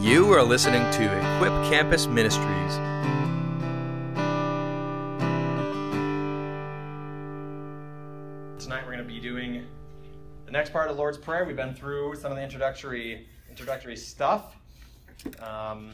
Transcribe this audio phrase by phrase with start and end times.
[0.00, 2.74] You are listening to Equip Campus Ministries.
[8.58, 9.66] Tonight we're going to be doing
[10.46, 11.44] the next part of the Lord's Prayer.
[11.44, 14.56] We've been through some of the introductory introductory stuff,
[15.38, 15.92] um,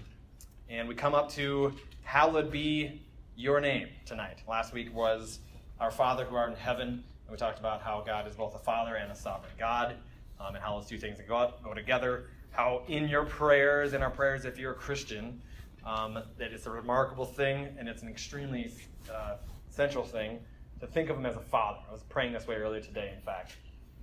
[0.70, 3.02] and we come up to "Hallowed be
[3.34, 4.38] Your name" tonight.
[4.46, 5.40] Last week was
[5.80, 8.60] "Our Father who art in heaven," and we talked about how God is both a
[8.60, 9.96] Father and a sovereign God,
[10.38, 12.26] um, and how those two things go, go together.
[12.50, 15.42] How in your prayers, in our prayers, if you're a Christian,
[15.84, 18.72] um, that it's a remarkable thing and it's an extremely
[19.12, 19.36] uh,
[19.70, 20.40] central thing
[20.80, 21.78] to think of him as a father.
[21.88, 23.56] I was praying this way earlier today, in fact,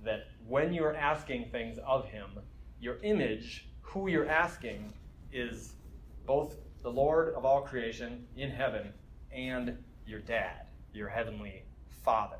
[0.04, 2.26] that when you're asking things of him,
[2.80, 4.92] your image, who you're asking,
[5.32, 5.74] is
[6.26, 8.92] both the Lord of all creation in heaven
[9.32, 9.76] and
[10.06, 11.64] your dad, your heavenly
[12.02, 12.38] father.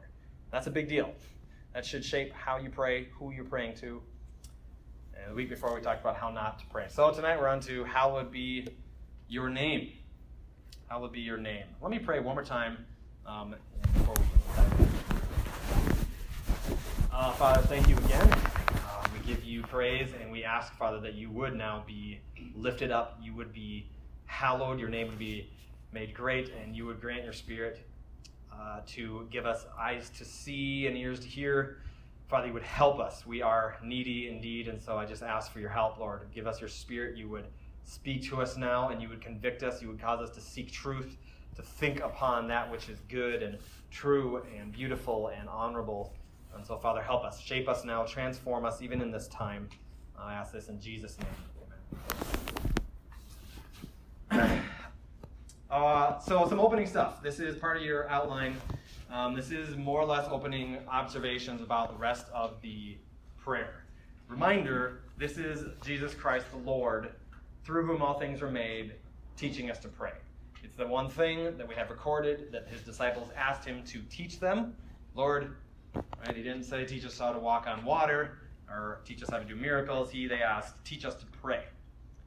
[0.51, 1.13] That's a big deal.
[1.73, 4.03] That should shape how you pray, who you're praying to.
[5.25, 6.85] And the week before, we talked about how not to pray.
[6.91, 8.69] So tonight we're on to how would be
[9.27, 9.93] your name.
[10.87, 11.65] How would be your name.
[11.81, 12.85] Let me pray one more time
[13.25, 13.55] um,
[13.95, 14.87] before we.
[17.11, 18.31] Uh, Father, thank you again.
[18.31, 22.21] Uh, we give you praise and we ask, Father, that you would now be
[22.55, 23.89] lifted up, you would be
[24.27, 25.49] hallowed, your name would be
[25.91, 27.81] made great, and you would grant your spirit
[28.53, 31.79] uh, to give us eyes to see and ears to hear.
[32.29, 33.27] Father, you would help us.
[33.27, 36.29] We are needy indeed, and so I just ask for your help, Lord.
[36.35, 37.17] Give us your spirit.
[37.17, 37.47] You would
[37.85, 39.83] speak to us now, and you would convict us.
[39.83, 41.17] You would cause us to seek truth,
[41.57, 43.59] to think upon that which is good and
[43.91, 46.15] true and beautiful and honorable.
[46.55, 49.69] And so, Father, help us, shape us now, transform us even in this time.
[50.19, 51.29] I ask this in Jesus' name.
[54.33, 54.63] Amen.
[55.71, 57.21] Uh, so, some opening stuff.
[57.21, 58.57] This is part of your outline.
[59.15, 62.97] Um, this is more or less opening observations about the rest of the
[63.39, 63.85] prayer.
[64.27, 67.13] Reminder this is Jesus Christ the Lord,
[67.63, 68.95] through whom all things were made,
[69.37, 70.15] teaching us to pray.
[70.65, 74.41] It's the one thing that we have recorded that his disciples asked him to teach
[74.41, 74.75] them.
[75.15, 75.55] Lord,
[75.95, 76.37] right?
[76.37, 78.39] He didn't say teach us how to walk on water
[78.69, 80.11] or teach us how to do miracles.
[80.11, 81.63] He they asked teach us to pray.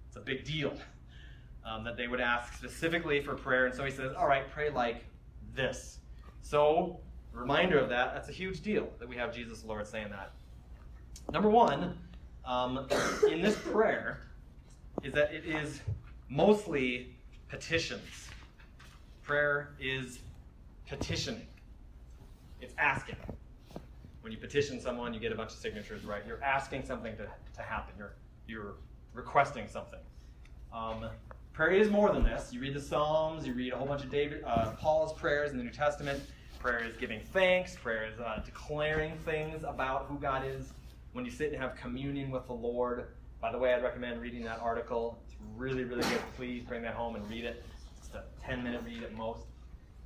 [0.07, 0.73] It's a big deal
[1.65, 3.65] um, that they would ask specifically for prayer.
[3.65, 5.03] And so he says, all right, pray like
[5.53, 5.99] this.
[6.49, 7.01] So,
[7.33, 10.31] reminder of that, that's a huge deal that we have Jesus the Lord saying that.
[11.33, 11.97] Number one,
[12.45, 12.87] um,
[13.29, 14.21] in this prayer,
[15.03, 15.81] is that it is
[16.29, 17.17] mostly
[17.49, 18.29] petitions.
[19.23, 20.19] Prayer is
[20.87, 21.45] petitioning,
[22.61, 23.17] it's asking.
[24.21, 26.21] When you petition someone, you get a bunch of signatures, right?
[26.25, 27.27] You're asking something to,
[27.57, 28.13] to happen, you're,
[28.47, 28.75] you're
[29.13, 29.99] requesting something.
[30.71, 31.09] Um,
[31.51, 32.53] prayer is more than this.
[32.53, 35.57] You read the Psalms, you read a whole bunch of David, uh, Paul's prayers in
[35.57, 36.23] the New Testament.
[36.59, 37.75] Prayer is giving thanks.
[37.75, 40.73] Prayer is uh, declaring things about who God is.
[41.13, 43.07] When you sit and have communion with the Lord,
[43.41, 45.19] by the way, I'd recommend reading that article.
[45.25, 46.19] It's really, really good.
[46.35, 47.63] Please bring that home and read it.
[47.97, 49.45] It's a 10 minute read at most.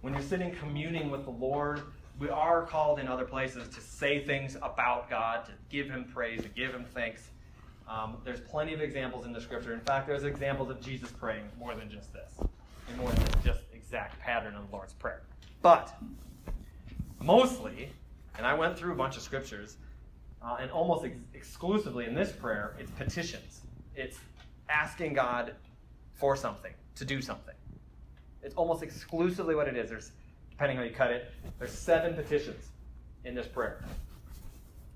[0.02, 1.82] When you're sitting communing with the Lord,
[2.20, 6.42] we are called in other places to say things about God, to give Him praise,
[6.42, 7.30] to give Him thanks.
[7.88, 9.74] Um, there's plenty of examples in the scripture.
[9.74, 12.34] In fact, there's examples of Jesus praying more than just this,
[12.90, 15.22] and more than just exact pattern of the Lord's Prayer.
[15.62, 15.94] But
[17.22, 17.90] mostly,
[18.38, 19.78] and I went through a bunch of scriptures,
[20.42, 23.62] uh, and almost ex- exclusively in this prayer, it's petitions.
[23.96, 24.18] It's
[24.70, 25.56] asking God
[26.14, 27.56] for something, to do something.
[28.42, 29.90] It's almost exclusively what it is.
[29.90, 30.12] There's,
[30.50, 32.70] depending on how you cut it, there's seven petitions
[33.24, 33.84] in this prayer.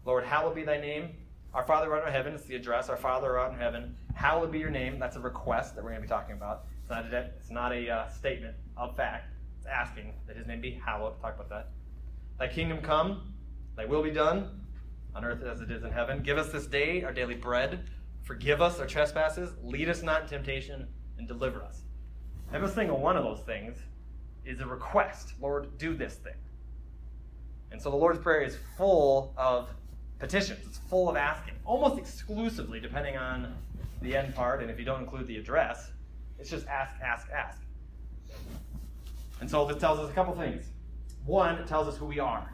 [0.06, 1.10] Lord, hallowed be thy name.
[1.54, 2.90] Our Father art in heaven, it's the address.
[2.90, 5.00] Our Father art in heaven, hallowed be your name.
[5.00, 6.66] That's a request that we're going to be talking about.
[6.82, 9.32] It's not a, it's not a uh, statement of fact.
[9.58, 11.20] It's asking that his name be hallowed.
[11.22, 11.70] Talk about that.
[12.38, 13.34] Thy kingdom come,
[13.76, 14.62] thy will be done,
[15.16, 16.22] on earth as it is in heaven.
[16.22, 17.90] Give us this day our daily bread.
[18.24, 19.52] Forgive us our trespasses.
[19.64, 20.88] Lead us not in temptation,
[21.18, 21.84] and deliver us.
[22.54, 23.78] Every single one of those things
[24.44, 25.34] is a request.
[25.40, 26.36] Lord, do this thing.
[27.72, 29.70] And so the Lord's Prayer is full of
[30.20, 30.60] petitions.
[30.66, 33.54] It's full of asking, almost exclusively, depending on
[34.02, 35.92] the end part, and if you don't include the address,
[36.38, 37.62] it's just ask, ask, ask.
[39.40, 40.66] And so this tells us a couple things.
[41.26, 42.52] One, it tells us who we are.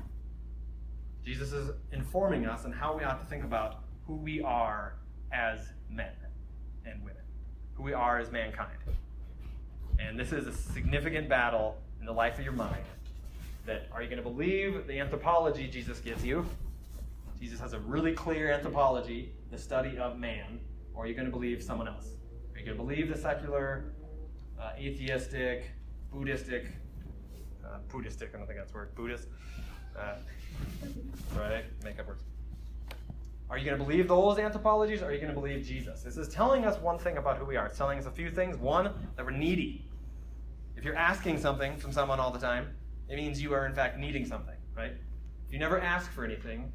[1.25, 4.95] Jesus is informing us on how we ought to think about who we are
[5.31, 5.59] as
[5.89, 6.13] men
[6.85, 7.21] and women,
[7.75, 8.77] who we are as mankind.
[9.99, 12.83] And this is a significant battle in the life of your mind.
[13.65, 16.45] That are you going to believe the anthropology Jesus gives you?
[17.39, 20.59] Jesus has a really clear anthropology, the study of man,
[20.93, 22.07] or are you going to believe someone else?
[22.53, 23.93] Are you going to believe the secular,
[24.59, 25.71] uh, atheistic,
[26.11, 26.67] Buddhistic,
[27.65, 29.27] uh, Buddhistic, I don't think that's a word, Buddhist,
[29.97, 30.15] uh,
[31.37, 31.65] right?
[31.83, 32.23] Make up words.
[33.49, 36.03] Are you going to believe those anthropologies or are you going to believe Jesus?
[36.03, 37.65] This is telling us one thing about who we are.
[37.65, 38.57] It's telling us a few things.
[38.57, 39.85] One, that we're needy.
[40.77, 42.69] If you're asking something from someone all the time,
[43.09, 44.93] it means you are in fact needing something, right?
[45.45, 46.71] If you never ask for anything,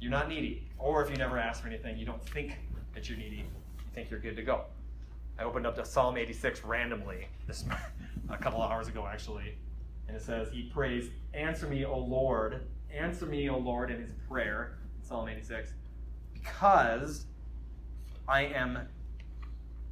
[0.00, 0.68] you're not needy.
[0.78, 2.58] Or if you never ask for anything, you don't think
[2.94, 3.36] that you're needy.
[3.36, 3.44] You
[3.94, 4.66] think you're good to go.
[5.38, 7.64] I opened up to Psalm 86 randomly this
[8.28, 9.56] a couple of hours ago actually,
[10.08, 14.12] and it says he prays, "Answer me, O Lord, answer me, O Lord," in his
[14.28, 15.72] prayer, Psalm 86,
[16.32, 17.26] because
[18.26, 18.88] I am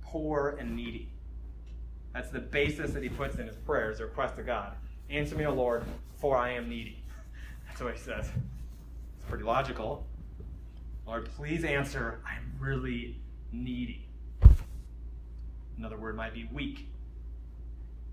[0.03, 1.11] poor and needy.
[2.13, 4.75] That's the basis that he puts in his prayers, the request to God.
[5.09, 5.85] Answer me, O Lord,
[6.17, 7.03] for I am needy.
[7.67, 8.31] That's what he says.
[9.17, 10.07] It's pretty logical.
[11.07, 13.21] Lord, please answer, I'm really
[13.51, 14.07] needy.
[15.79, 16.89] Another word might be weak.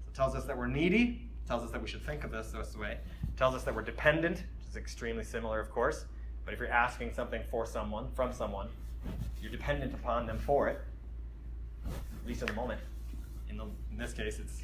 [0.06, 2.52] So it tells us that we're needy, tells us that we should think of this
[2.52, 2.92] this way.
[3.24, 6.06] It tells us that we're dependent, which is extremely similar, of course.
[6.46, 8.68] But if you're asking something for someone, from someone,
[9.42, 10.80] you're dependent upon them for it,
[11.88, 12.80] at least in the moment.
[13.50, 14.62] In, the, in this case, it's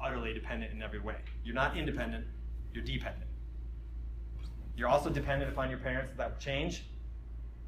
[0.00, 1.16] utterly dependent in every way.
[1.44, 2.24] You're not independent,
[2.72, 3.26] you're dependent.
[4.76, 6.12] You're also dependent upon your parents.
[6.16, 6.84] That will change,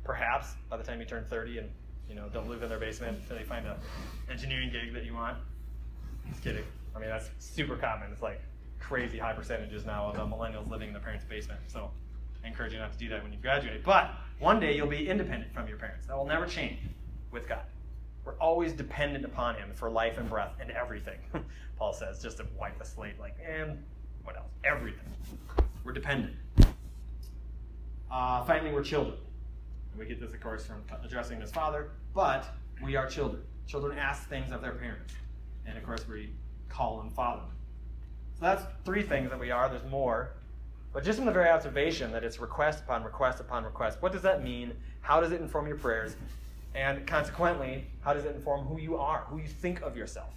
[0.04, 1.70] perhaps, by the time you turn 30 and
[2.08, 3.74] you know don't live in their basement until they find an
[4.30, 5.38] engineering gig that you want.
[6.28, 6.64] Just kidding.
[6.94, 8.12] I mean, that's super common.
[8.12, 8.40] It's like
[8.80, 11.60] crazy high percentages now of uh, millennials living in their parents' basement.
[11.68, 11.90] So
[12.44, 13.84] I encourage you not to do that when you graduate.
[13.84, 16.06] But one day you'll be independent from your parents.
[16.06, 16.80] That will never change
[17.30, 17.62] with God.
[18.24, 21.18] We're always dependent upon Him for life and breath and everything.
[21.78, 23.82] Paul says, just to wipe the slate, like, and
[24.24, 24.50] what else?
[24.64, 25.06] Everything.
[25.84, 26.34] We're dependent.
[28.10, 29.16] Uh, finally, we're children.
[29.98, 32.46] We get this, of course, from addressing his father, but
[32.82, 33.42] we are children.
[33.66, 35.14] Children ask things of their parents.
[35.66, 36.32] And of course, we
[36.68, 37.42] call them father.
[38.40, 39.68] So that's three things that we are.
[39.68, 40.30] There's more.
[40.94, 44.22] But just from the very observation that it's request upon request upon request, what does
[44.22, 44.72] that mean?
[45.02, 46.16] How does it inform your prayers?
[46.74, 50.30] And consequently, how does it inform who you are, who you think of yourself?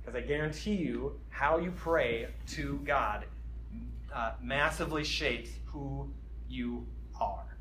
[0.00, 3.24] Because I guarantee you, how you pray to God
[4.12, 6.10] uh, massively shapes who
[6.48, 6.84] you
[7.20, 7.56] are.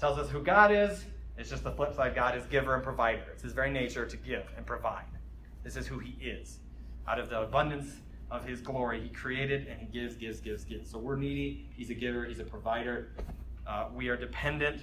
[0.00, 1.04] Tells us who God is.
[1.38, 2.16] It's just the flip side.
[2.16, 3.22] God is giver and provider.
[3.32, 5.04] It's his very nature to give and provide.
[5.62, 6.58] This is who he is.
[7.06, 7.96] Out of the abundance
[8.30, 10.90] of his glory, he created and he gives, gives, gives, gives.
[10.90, 11.68] So we're needy.
[11.76, 12.24] He's a giver.
[12.24, 13.12] He's a provider.
[13.66, 14.82] Uh, we are dependent.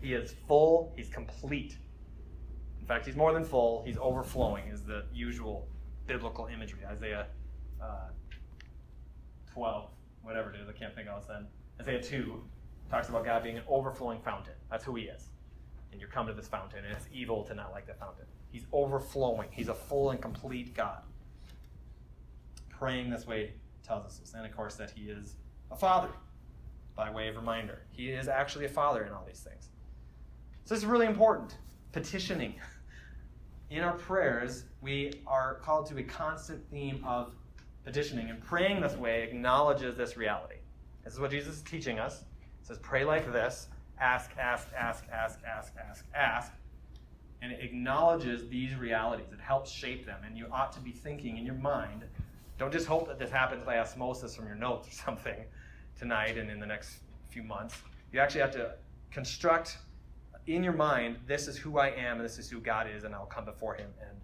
[0.00, 0.92] He is full.
[0.96, 1.78] He's complete.
[2.80, 3.82] In fact, he's more than full.
[3.84, 5.66] He's overflowing, is the usual
[6.06, 6.80] biblical imagery.
[6.88, 7.26] Isaiah
[7.82, 8.10] uh,
[9.52, 9.88] 12,
[10.22, 11.46] whatever it is, I can't think of it then.
[11.80, 12.42] Isaiah 2
[12.90, 14.54] talks about God being an overflowing fountain.
[14.70, 15.30] That's who he is.
[15.90, 18.26] And you're come to this fountain, and it's evil to not like that fountain.
[18.56, 19.48] He's overflowing.
[19.50, 21.02] He's a full and complete God.
[22.70, 24.32] Praying this way tells us this.
[24.32, 25.34] And of course, that he is
[25.70, 26.08] a father,
[26.94, 27.82] by way of reminder.
[27.90, 29.68] He is actually a father in all these things.
[30.64, 31.58] So this is really important.
[31.92, 32.54] Petitioning.
[33.70, 37.34] In our prayers, we are called to a constant theme of
[37.84, 38.30] petitioning.
[38.30, 40.60] And praying this way acknowledges this reality.
[41.04, 42.22] This is what Jesus is teaching us.
[42.62, 43.68] It says, pray like this
[44.00, 46.52] ask, ask, ask, ask, ask, ask, ask.
[47.46, 49.26] And it acknowledges these realities.
[49.32, 50.18] It helps shape them.
[50.26, 52.02] And you ought to be thinking in your mind.
[52.58, 55.44] Don't just hope that this happens by osmosis from your notes or something
[55.96, 56.96] tonight and in the next
[57.28, 57.76] few months.
[58.12, 58.72] You actually have to
[59.12, 59.78] construct
[60.48, 63.14] in your mind this is who I am and this is who God is, and
[63.14, 64.18] I'll come before Him and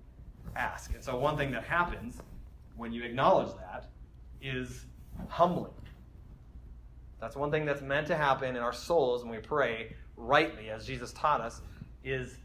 [0.56, 0.92] ask.
[0.92, 2.20] And so, one thing that happens
[2.76, 3.86] when you acknowledge that
[4.40, 4.86] is
[5.28, 5.70] humbling.
[7.20, 10.84] That's one thing that's meant to happen in our souls when we pray rightly, as
[10.84, 11.60] Jesus taught us,
[12.02, 12.38] is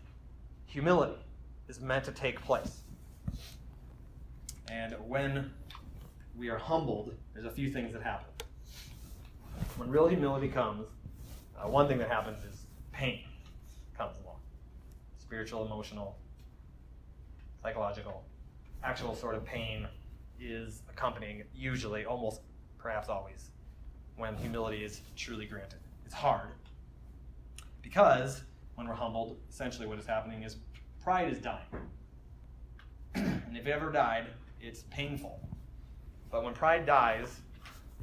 [0.67, 1.17] humility
[1.67, 2.81] is meant to take place.
[4.69, 5.51] And when
[6.38, 8.27] we are humbled, there's a few things that happen.
[9.77, 10.86] When real humility comes,
[11.57, 13.21] uh, one thing that happens is pain
[13.97, 14.38] comes along
[15.27, 16.15] spiritual, emotional,
[17.62, 18.24] psychological.
[18.81, 19.86] Actual sort of pain
[20.39, 22.39] is accompanying, usually, almost,
[22.77, 23.50] perhaps always,
[24.15, 25.79] when humility is truly granted.
[26.05, 26.47] It's hard
[27.81, 28.43] because
[28.77, 30.57] when we're humbled, essentially what is happening is
[31.03, 31.65] pride is dying.
[33.15, 34.27] and if it ever died,
[34.62, 35.39] it's painful.
[36.31, 37.39] But when pride dies,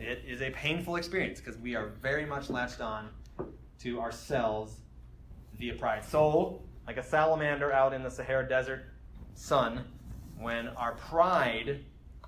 [0.01, 3.09] it is a painful experience because we are very much latched on
[3.81, 4.79] to ourselves
[5.57, 6.05] via pride.
[6.05, 8.87] So, like a salamander out in the Sahara Desert
[9.35, 9.85] sun,
[10.39, 11.85] when our pride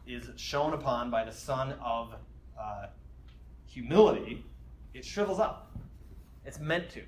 [0.07, 2.15] is shown upon by the sun of
[2.57, 2.87] uh,
[3.67, 4.45] humility,
[4.95, 5.77] it shrivels up.
[6.45, 7.03] It's meant to.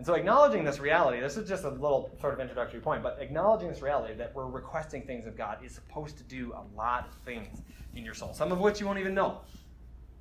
[0.00, 3.18] And so, acknowledging this reality, this is just a little sort of introductory point, but
[3.20, 7.06] acknowledging this reality that we're requesting things of God is supposed to do a lot
[7.06, 7.60] of things
[7.94, 9.42] in your soul, some of which you won't even know.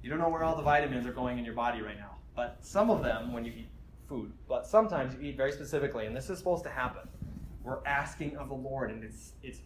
[0.03, 2.17] You don't know where all the vitamins are going in your body right now.
[2.35, 3.69] But some of them, when you eat
[4.09, 7.07] food, but sometimes you eat very specifically, and this is supposed to happen.
[7.63, 9.61] We're asking of the Lord, and it's it's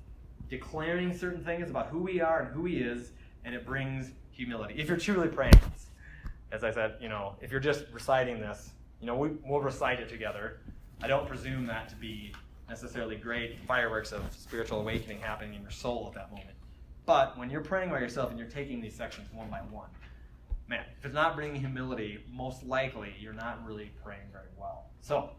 [0.48, 3.14] declaring certain things about who we are and who He is,
[3.46, 4.76] and it brings humility.
[4.78, 5.60] If you're truly praying
[6.52, 8.70] as I said, you know, if you're just reciting this,
[9.04, 10.62] you know, we, we'll recite it together.
[11.02, 12.34] I don't presume that to be
[12.70, 16.56] necessarily great fireworks of spiritual awakening happening in your soul at that moment.
[17.06, 19.90] But when you're praying by yourself and you're taking these sections one by one,
[20.70, 24.86] man, if it's not bringing humility, most likely you're not really praying very well.
[25.02, 25.32] So,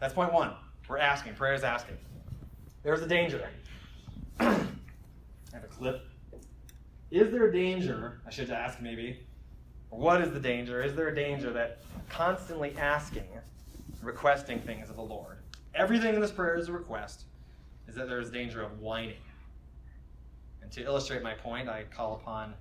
[0.00, 0.54] that's point one.
[0.88, 1.34] We're asking.
[1.34, 1.96] Prayer is asking.
[2.82, 3.48] There's a danger.
[4.40, 4.46] I
[5.52, 6.08] have a clip.
[7.12, 8.20] Is there a danger?
[8.26, 9.20] I should ask maybe.
[9.92, 10.82] What is the danger?
[10.82, 13.28] Is there a danger that constantly asking,
[14.00, 15.36] requesting things of the Lord,
[15.74, 17.24] everything in this prayer is a request,
[17.86, 19.20] is that there's danger of whining?
[20.62, 22.54] And to illustrate my point, I call upon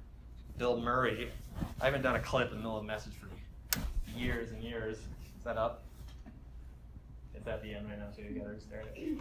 [0.57, 1.31] Bill Murray.
[1.79, 3.29] I haven't done a clip in the middle of a message for
[4.19, 4.97] years and years.
[4.97, 5.83] Is that up?
[7.33, 9.17] It's at the end right now, so you gotta start it.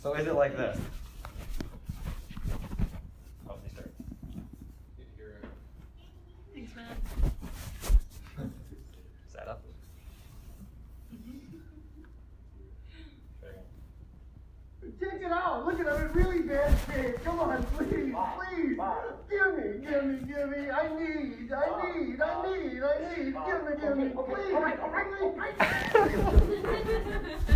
[0.00, 0.78] So is it like this?
[3.48, 3.92] Oh, they start.
[6.74, 6.92] Thanks,
[8.36, 8.52] man.
[9.26, 9.62] Is that up?
[15.00, 15.66] Check it out.
[15.66, 17.24] Look at I'm in really bad shape.
[17.24, 18.78] Come on, please, please.
[19.30, 20.70] Give me, give me, give me.
[20.70, 21.56] I need, I
[21.92, 23.34] need, I need, I need.
[23.46, 24.54] Give me, give me, please.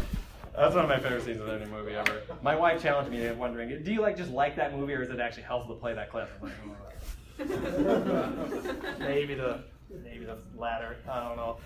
[0.56, 2.22] That's one of my favorite scenes of any movie ever.
[2.40, 5.18] My wife challenged me wondering, do you like just like that movie or is it
[5.18, 6.30] actually helpful to play that clip?
[6.40, 7.03] I'm like, oh.
[8.98, 9.64] maybe the
[10.02, 10.96] maybe the latter.
[11.08, 11.58] I don't know.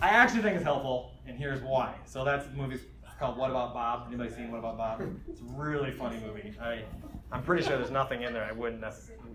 [0.00, 1.94] I actually think it's helpful, and here's why.
[2.04, 2.80] So that's the movie
[3.18, 4.08] called What About Bob.
[4.08, 5.02] Anybody seen What About Bob?
[5.28, 6.54] It's a really funny movie.
[6.60, 6.82] I
[7.30, 8.84] I'm pretty sure there's nothing in there I wouldn't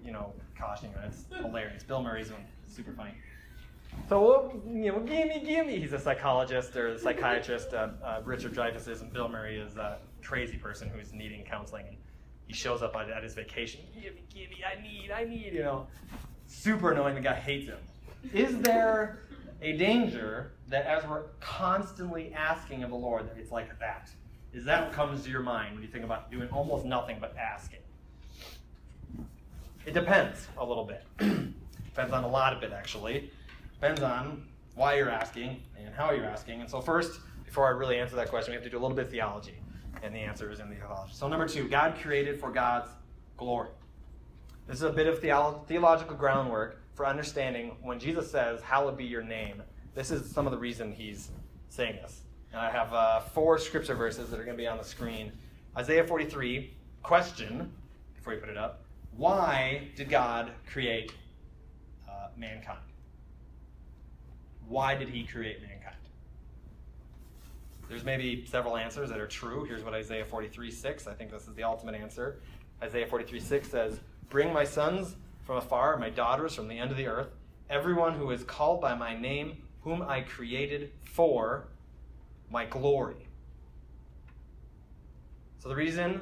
[0.04, 0.98] you know caution you.
[1.06, 1.84] It's hilarious.
[1.84, 3.14] Bill Murray's one, super funny.
[4.10, 5.80] So, you know, gimme, gimme.
[5.80, 7.74] He's a psychologist or a psychiatrist.
[7.74, 11.88] Uh, uh, Richard Dreyfuss is, and Bill Murray is a crazy person who's needing counseling.
[11.88, 11.98] And
[12.48, 13.82] he shows up at, his vacation.
[13.94, 15.88] Gimme, gimme, I need, I need, you know.
[16.48, 17.16] Super annoying.
[17.16, 17.78] The guy hates him.
[18.34, 19.20] Is there
[19.62, 24.12] a danger that as we're constantly asking of the Lord, that it's like that?
[24.54, 27.36] Is that what comes to your mind when you think about doing almost nothing but
[27.38, 27.80] asking?
[29.86, 31.04] It depends a little bit.
[31.18, 33.32] depends on a lot of it, actually.
[33.74, 36.62] Depends on why you're asking and how you're asking.
[36.62, 38.96] And so, first, before I really answer that question, we have to do a little
[38.96, 39.56] bit of theology.
[40.04, 41.14] And the answer is in the theology.
[41.14, 42.90] So, number two, God created for God's
[43.36, 43.70] glory.
[44.68, 49.06] This is a bit of theolo- theological groundwork for understanding when Jesus says, Hallowed be
[49.06, 49.62] your name.
[49.96, 51.32] This is some of the reason he's
[51.70, 52.22] saying this.
[52.52, 55.32] And I have uh, four scripture verses that are going to be on the screen.
[55.78, 56.74] Isaiah 43,
[57.04, 57.72] question,
[58.16, 58.84] before you put it up,
[59.16, 61.14] why did God create
[62.08, 62.80] uh, mankind?
[64.68, 65.77] Why did he create mankind?
[67.90, 69.64] There's maybe several answers that are true.
[69.64, 72.40] Here's what Isaiah 43 6, I think this is the ultimate answer.
[72.82, 75.16] Isaiah 43 6 says, Bring my sons
[75.46, 77.30] from afar, my daughters from the end of the earth,
[77.70, 81.70] everyone who is called by my name, whom I created for
[82.50, 83.28] my glory.
[85.60, 86.22] So the reason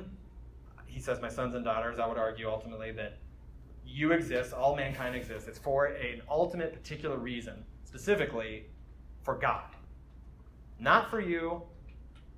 [0.96, 3.18] he says, My sons and daughters, I would argue ultimately that
[3.86, 5.48] you exist, all mankind exists.
[5.48, 8.68] It's for an ultimate particular reason, specifically
[9.24, 9.75] for God.
[10.80, 11.62] Not for you,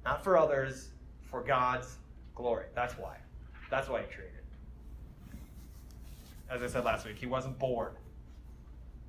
[0.06, 0.90] not for others,
[1.30, 1.98] for God's
[2.36, 2.66] glory.
[2.76, 3.18] That's why.
[3.70, 4.34] That's why he created.
[6.50, 7.96] As I said last week, he wasn't bored.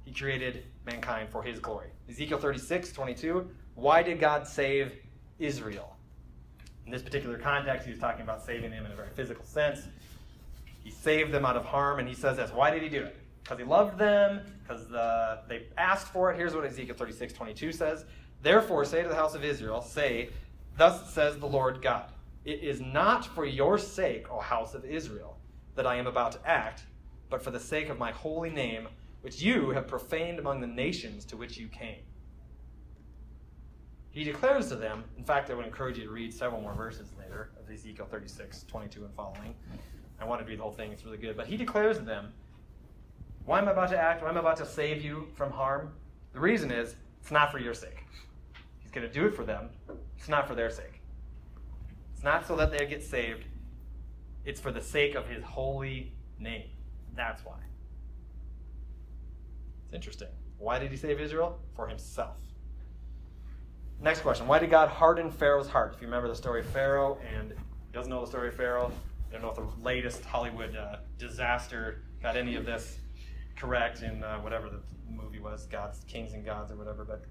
[0.04, 1.88] He created mankind for his glory.
[2.08, 3.48] Ezekiel 36, 22.
[3.74, 4.92] Why did God save
[5.38, 5.94] Israel?
[6.86, 9.82] In this particular context, he was talking about saving them in a very physical sense.
[10.82, 12.50] He saved them out of harm, and he says this.
[12.50, 13.16] Why did he do it?
[13.42, 16.36] Because he loved them, because uh, they asked for it.
[16.36, 18.04] Here's what Ezekiel 36, 22 says.
[18.42, 20.30] Therefore, say to the house of Israel, say,
[20.76, 22.10] Thus says the Lord God,
[22.44, 25.36] It is not for your sake, O house of Israel,
[25.74, 26.84] that I am about to act,
[27.30, 28.88] but for the sake of my holy name,
[29.22, 32.02] which you have profaned among the nations to which you came.
[34.10, 37.12] He declares to them, in fact, I would encourage you to read several more verses
[37.18, 39.54] later of Ezekiel 36, 22 and following.
[40.20, 41.36] I want to read the whole thing, it's really good.
[41.36, 42.32] But he declares to them,
[43.44, 44.22] Why am I about to act?
[44.22, 45.92] Why am I about to save you from harm?
[46.32, 48.04] The reason is, it's not for your sake.
[48.88, 49.68] He's going to do it for them.
[50.16, 51.02] It's not for their sake.
[52.14, 53.44] It's not so that they get saved.
[54.46, 56.70] It's for the sake of his holy name.
[57.14, 57.58] That's why.
[59.84, 60.28] It's interesting.
[60.56, 61.60] Why did he save Israel?
[61.76, 62.38] For himself.
[64.00, 64.46] Next question.
[64.46, 65.92] Why did God harden Pharaoh's heart?
[65.94, 67.52] If you remember the story of Pharaoh and
[67.92, 68.90] doesn't know the story of Pharaoh,
[69.28, 72.96] I don't know if the latest Hollywood uh, disaster got any of this
[73.54, 74.80] correct in uh, whatever the
[75.10, 77.04] movie was, God's Kings and Gods or whatever.
[77.04, 77.26] But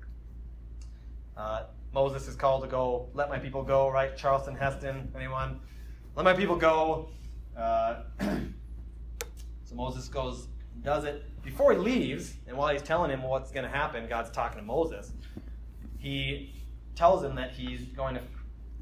[1.37, 1.63] uh,
[1.93, 4.15] Moses is called to go, let my people go, right?
[4.17, 5.59] Charlton Heston, anyone?
[6.15, 7.09] Let my people go.
[7.55, 10.47] Uh, so Moses goes,
[10.81, 11.23] does it.
[11.43, 14.65] Before he leaves, and while he's telling him what's going to happen, God's talking to
[14.65, 15.11] Moses.
[15.97, 16.55] He
[16.95, 18.21] tells him that he's going to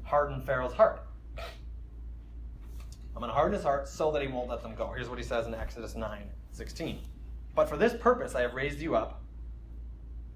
[0.02, 1.02] harden Pharaoh's heart.
[1.38, 4.92] I'm going to harden his heart so that he won't let them go.
[4.94, 6.22] Here's what he says in Exodus 9
[6.52, 7.00] 16.
[7.54, 9.22] But for this purpose I have raised you up.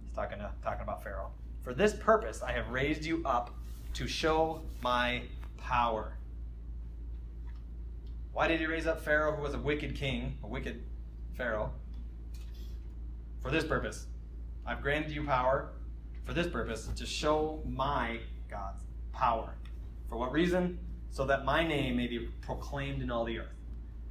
[0.03, 1.31] He's talking, to, talking about Pharaoh.
[1.63, 3.55] For this purpose I have raised you up
[3.95, 5.23] to show my
[5.59, 6.15] power.
[8.33, 10.83] Why did he raise up Pharaoh, who was a wicked king, a wicked
[11.37, 11.73] Pharaoh?
[13.43, 14.07] For this purpose.
[14.67, 15.71] I've granted you power
[16.25, 19.55] for this purpose, to show my God's power.
[20.09, 20.79] For what reason?
[21.11, 23.57] So that my name may be proclaimed in all the earth.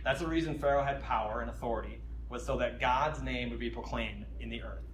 [0.04, 3.70] That's the reason Pharaoh had power and authority, was so that God's name would be
[3.70, 4.89] proclaimed in the earth.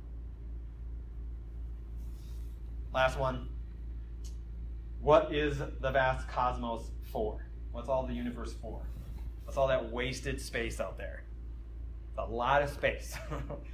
[2.96, 3.50] Last one.
[5.02, 7.46] What is the vast cosmos for?
[7.74, 8.84] What's all the universe for?
[9.44, 11.25] What's all that wasted space out there?
[12.08, 13.18] It's a lot of space.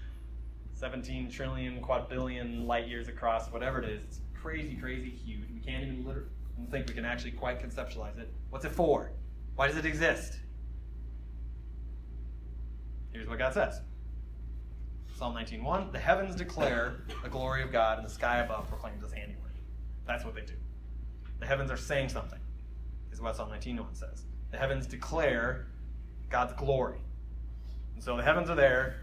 [0.74, 4.02] 17 trillion, quadrillion light years across, whatever it is.
[4.08, 5.52] It's crazy, crazy huge.
[5.54, 6.28] We can't even literally
[6.72, 8.34] think we can actually quite conceptualize it.
[8.50, 9.12] What's it for?
[9.54, 10.40] Why does it exist?
[13.12, 13.82] Here's what God says.
[15.22, 19.14] Psalm 19:1, the heavens declare the glory of God and the sky above proclaims his
[19.14, 19.54] handiwork.
[20.08, 20.56] That's what they do.
[21.40, 22.40] The heavens are saying something.
[23.12, 24.26] Is what Psalm 19:1 says.
[24.50, 25.68] The heavens declare
[26.32, 27.02] God's glory.
[27.94, 28.96] And so the heavens are there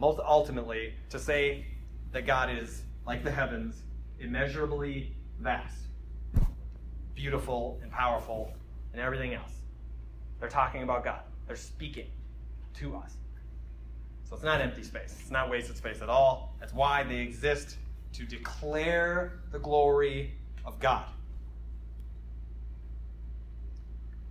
[0.00, 1.66] most ultimately to say
[2.10, 3.84] that God is like the heavens,
[4.18, 5.86] immeasurably vast,
[7.14, 8.52] beautiful and powerful
[8.92, 9.52] and everything else.
[10.40, 11.22] They're talking about God.
[11.46, 12.10] They're speaking
[12.74, 13.18] to us.
[14.30, 15.16] So it's not empty space.
[15.20, 16.54] It's not wasted space at all.
[16.60, 17.76] That's why they exist
[18.12, 20.34] to declare the glory
[20.64, 21.06] of God.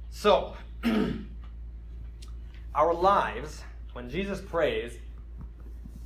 [0.09, 0.55] So,
[2.75, 4.97] our lives, when Jesus prays,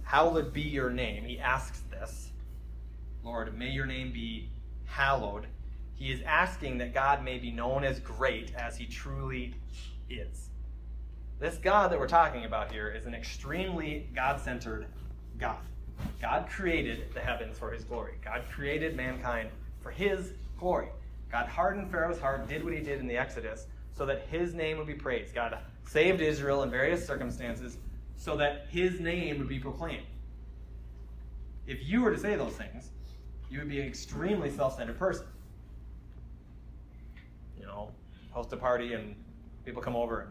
[0.04, 2.30] Hallowed be your name, he asks this.
[3.24, 4.50] Lord, may your name be
[4.86, 5.48] hallowed.
[5.96, 9.56] He is asking that God may be known as great as he truly
[10.10, 10.50] is.
[11.44, 14.86] This God that we're talking about here is an extremely God centered
[15.38, 15.58] God.
[16.22, 19.50] God created the heavens for his glory, God created mankind
[19.82, 20.88] for his glory.
[21.30, 24.78] God hardened Pharaoh's heart, did what he did in the Exodus, so that his name
[24.78, 25.36] would be praised.
[25.36, 27.76] God saved Israel in various circumstances
[28.16, 30.06] so that his name would be proclaimed.
[31.68, 32.90] If you were to say those things,
[33.50, 35.26] you would be an extremely self centered person.
[37.60, 37.92] You know,
[38.32, 39.14] host a party and
[39.66, 40.30] people come over and,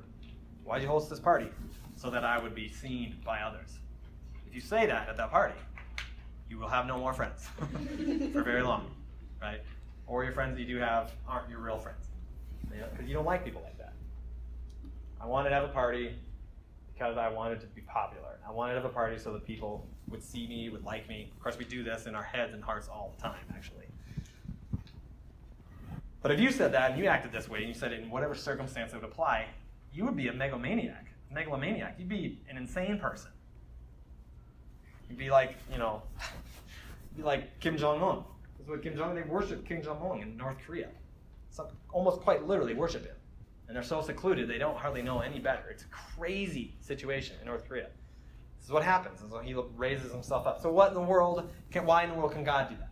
[0.73, 1.51] why'd you host this party?
[1.97, 3.79] So that I would be seen by others.
[4.47, 5.55] If you say that at that party,
[6.49, 7.47] you will have no more friends
[8.33, 8.91] for very long,
[9.43, 9.61] right?
[10.07, 12.07] Or your friends that you do have aren't your real friends.
[12.71, 13.93] Because you don't like people like that.
[15.21, 16.15] I wanted to have a party
[16.95, 18.39] because I wanted to be popular.
[18.49, 21.31] I wanted to have a party so that people would see me, would like me.
[21.37, 23.85] Of course, we do this in our heads and hearts all the time, actually.
[26.23, 28.09] But if you said that and you acted this way and you said it in
[28.09, 29.49] whatever circumstance it would apply,
[29.93, 31.07] you would be a megalomaniac.
[31.31, 31.97] Megalomaniac.
[31.99, 33.31] You'd be an insane person.
[35.09, 36.03] You'd be like, you know,
[37.17, 38.25] be like Kim Jong Un.
[38.59, 39.15] That's what Kim Jong.
[39.15, 40.89] They worship Kim Jong Un in North Korea.
[41.51, 43.17] Some, almost quite literally worship him
[43.73, 45.63] and they're so secluded they don't hardly know any better.
[45.71, 47.89] It's a crazy situation in North Korea.
[48.59, 49.23] This is what happens.
[49.23, 50.61] And so he raises himself up.
[50.61, 51.51] So what in the world?
[51.71, 52.91] Can, why in the world can God do that?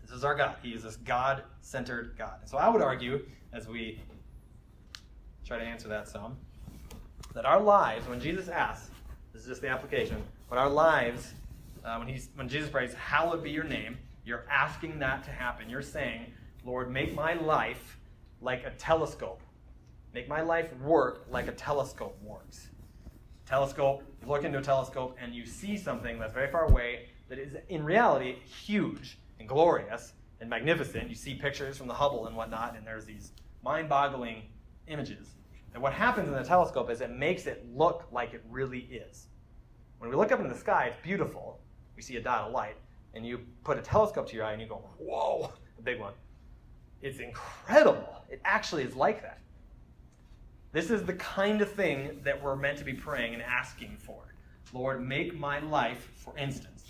[0.00, 0.54] This is our God.
[0.62, 2.34] He is this God-centered God.
[2.42, 4.00] And so I would argue, as we
[5.46, 6.36] try to answer that some,
[7.34, 8.90] that our lives, when Jesus asks,
[9.32, 11.32] this is just the application, but our lives,
[11.84, 15.68] uh, when, he's, when Jesus prays, hallowed be your name, you're asking that to happen.
[15.68, 16.32] You're saying,
[16.64, 17.98] Lord, make my life
[18.40, 19.42] like a telescope
[20.14, 22.68] Make my life work like a telescope works.
[23.46, 27.38] Telescope, you look into a telescope and you see something that's very far away that
[27.38, 31.08] is in reality huge and glorious and magnificent.
[31.08, 33.32] You see pictures from the Hubble and whatnot, and there's these
[33.64, 34.42] mind boggling
[34.88, 35.34] images.
[35.72, 39.26] And what happens in the telescope is it makes it look like it really is.
[39.98, 41.60] When we look up into the sky, it's beautiful.
[41.96, 42.76] We see a dot of light,
[43.14, 46.14] and you put a telescope to your eye and you go, whoa, a big one.
[47.02, 48.24] It's incredible.
[48.30, 49.40] It actually is like that.
[50.72, 54.34] This is the kind of thing that we're meant to be praying and asking for.
[54.72, 56.84] Lord, make my life, for instance,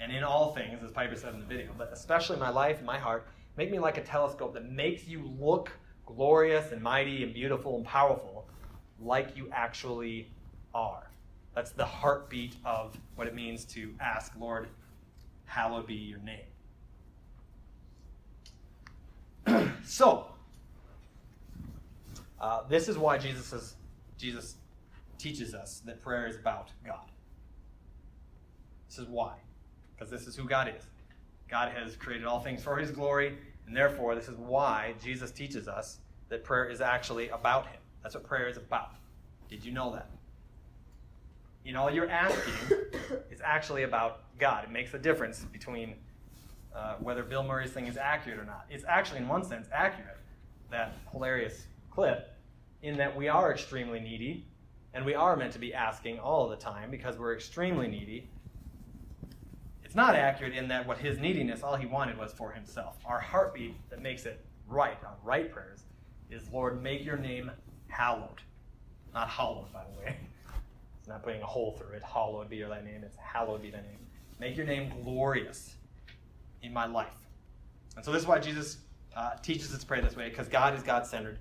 [0.00, 2.98] and in all things, as Piper said in the video, but especially my life, my
[2.98, 5.70] heart, make me like a telescope that makes you look
[6.06, 8.46] glorious and mighty and beautiful and powerful
[9.00, 10.30] like you actually
[10.74, 11.10] are.
[11.54, 14.68] That's the heartbeat of what it means to ask, Lord,
[15.44, 16.46] hallowed be your name.
[19.84, 20.26] so,
[22.40, 23.74] uh, this is why Jesus says,
[24.18, 24.56] Jesus
[25.18, 27.10] teaches us that prayer is about God.
[28.88, 29.34] This is why.
[29.94, 30.82] Because this is who God is.
[31.48, 35.68] God has created all things for his glory, and therefore, this is why Jesus teaches
[35.68, 35.98] us
[36.28, 37.80] that prayer is actually about him.
[38.02, 38.90] That's what prayer is about.
[39.48, 40.08] Did you know that?
[41.64, 42.78] You know, all you're asking
[43.30, 44.64] is actually about God.
[44.64, 45.94] It makes a difference between
[46.74, 48.66] uh, whether Bill Murray's thing is accurate or not.
[48.70, 50.18] It's actually, in one sense, accurate,
[50.70, 52.32] that hilarious clip,
[52.82, 54.44] in that we are extremely needy,
[54.94, 58.28] and we are meant to be asking all the time because we're extremely needy.
[59.86, 62.96] It's not accurate in that what his neediness, all he wanted was for himself.
[63.06, 65.84] Our heartbeat that makes it right, our right prayers,
[66.28, 67.52] is Lord, make your name
[67.86, 68.42] hallowed.
[69.14, 70.16] Not hallowed, by the way.
[70.98, 72.02] It's not putting a hole through it.
[72.02, 73.04] Hallowed be thy name.
[73.04, 74.00] It's hallowed be thy name.
[74.40, 75.76] Make your name glorious
[76.62, 77.14] in my life.
[77.94, 78.78] And so this is why Jesus
[79.14, 81.38] uh, teaches us to pray this way, because God is God centered.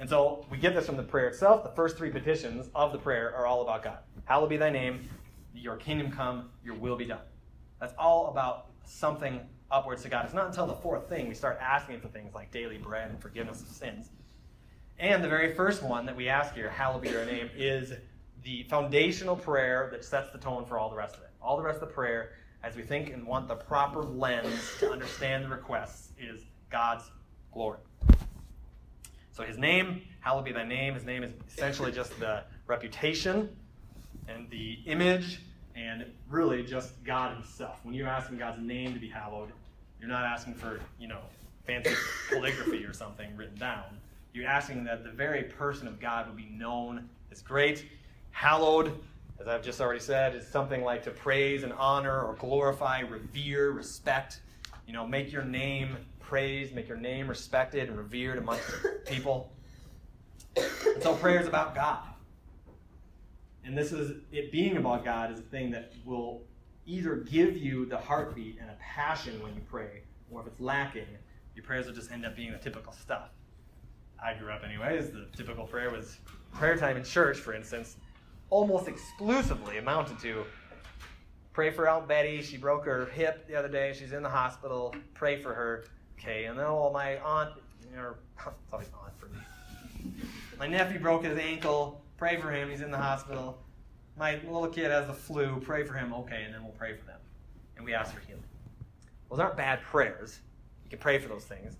[0.00, 1.62] And so we get this from the prayer itself.
[1.62, 3.98] The first three petitions of the prayer are all about God.
[4.26, 5.08] Hallowed be thy name,
[5.54, 7.20] your kingdom come, your will be done.
[7.80, 10.24] That's all about something upwards to God.
[10.24, 13.20] It's not until the fourth thing we start asking for things like daily bread and
[13.20, 14.10] forgiveness of sins.
[14.98, 17.92] And the very first one that we ask here, hallowed be your name, is
[18.42, 21.30] the foundational prayer that sets the tone for all the rest of it.
[21.42, 24.90] All the rest of the prayer, as we think and want the proper lens to
[24.90, 27.10] understand the requests, is God's
[27.52, 27.80] glory.
[29.32, 33.54] So his name, hallowed be thy name, his name is essentially just the reputation
[34.28, 35.40] and the image
[35.76, 37.80] and really just God himself.
[37.84, 39.50] When you're asking God's name to be hallowed,
[40.00, 41.20] you're not asking for, you know,
[41.66, 41.94] fancy
[42.30, 43.84] calligraphy or something written down.
[44.32, 47.84] You're asking that the very person of God would be known as great
[48.36, 48.92] Hallowed,
[49.40, 53.70] as I've just already said, is something like to praise and honor or glorify, revere,
[53.70, 54.42] respect.
[54.86, 58.62] You know, make your name praised, make your name respected and revered amongst
[59.06, 59.50] people.
[60.54, 62.00] And so prayer is about God.
[63.66, 66.42] And this is it being about God is a thing that will
[66.86, 71.06] either give you the heartbeat and a passion when you pray, or if it's lacking,
[71.54, 73.30] your prayers will just end up being the typical stuff.
[74.24, 75.10] I grew up anyways.
[75.10, 76.18] The typical prayer was
[76.54, 77.96] prayer time in church, for instance
[78.50, 80.44] almost exclusively amounted to
[81.52, 82.42] pray for Aunt Betty.
[82.42, 83.94] She broke her hip the other day.
[83.98, 84.94] She's in the hospital.
[85.14, 85.84] Pray for her.
[86.18, 87.50] Okay, and then oh, my aunt,
[87.96, 90.12] or it's always aunt for me.
[90.58, 92.02] My nephew broke his ankle.
[92.16, 92.70] Pray for him.
[92.70, 93.58] He's in the hospital.
[94.16, 95.60] My little kid has the flu.
[95.60, 96.12] Pray for him.
[96.14, 97.20] Okay, and then we'll pray for them.
[97.76, 98.42] And we ask for healing.
[99.30, 100.40] Those aren't bad prayers.
[100.84, 101.76] You can pray for those things.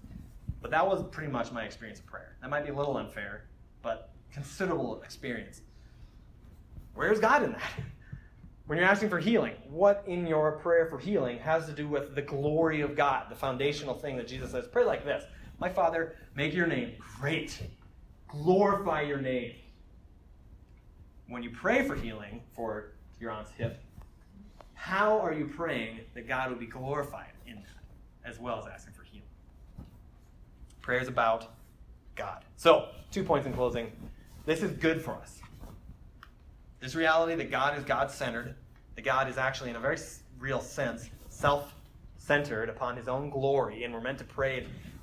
[0.60, 2.36] But that was pretty much my experience of prayer.
[2.42, 3.44] That might be a little unfair,
[3.82, 5.62] but considerable experience.
[6.94, 7.62] Where's God in that?
[8.66, 12.16] When you're asking for healing, what in your prayer for healing has to do with
[12.16, 14.66] the glory of God, the foundational thing that Jesus says?
[14.66, 15.22] Pray like this
[15.60, 17.62] My Father, make your name great,
[18.26, 19.52] glorify your name.
[21.28, 23.82] When you pray for healing for your aunt's hip,
[24.74, 28.94] how are you praying that God would be glorified in that, as well as asking
[28.94, 29.26] for healing?
[30.82, 31.48] Prayer is about
[32.14, 32.44] God.
[32.56, 33.90] So, two points in closing.
[34.44, 35.40] This is good for us.
[36.78, 38.54] This reality that God is God centered,
[38.94, 39.98] that God is actually, in a very
[40.38, 41.74] real sense, self
[42.16, 44.58] centered upon his own glory, and we're meant to pray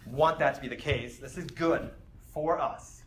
[0.06, 1.18] and want that to be the case.
[1.18, 1.90] This is good
[2.34, 3.04] for us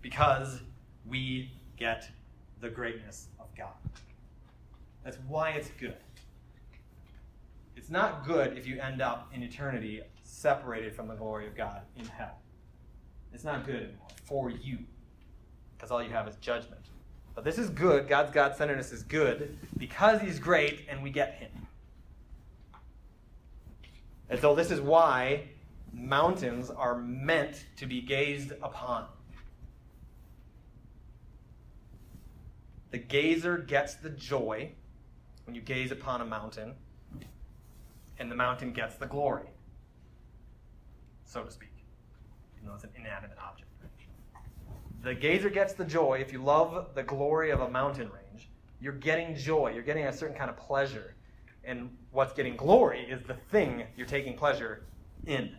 [0.00, 0.60] because
[1.06, 2.08] we get
[2.60, 3.74] the greatness of God.
[5.04, 5.96] That's why it's good.
[7.76, 11.82] It's not good if you end up in eternity separated from the glory of God
[11.96, 12.38] in hell.
[13.32, 14.78] It's not good anymore for you
[15.76, 16.80] because all you have is judgment.
[17.34, 18.08] But this is good.
[18.08, 21.50] God's God centeredness is good because He's great and we get Him.
[24.28, 25.44] And so, this is why
[25.92, 29.06] mountains are meant to be gazed upon.
[32.90, 34.72] The gazer gets the joy
[35.44, 36.74] when you gaze upon a mountain,
[38.18, 39.48] and the mountain gets the glory,
[41.24, 41.72] so to speak,
[42.56, 43.70] even though it's an inanimate object.
[45.02, 46.18] The gazer gets the joy.
[46.20, 48.50] If you love the glory of a mountain range,
[48.80, 49.72] you're getting joy.
[49.72, 51.14] You're getting a certain kind of pleasure.
[51.64, 54.84] And what's getting glory is the thing you're taking pleasure
[55.26, 55.56] in.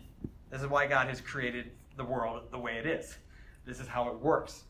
[0.52, 3.18] This is why God has created the world the way it is.
[3.66, 4.66] This is how it works.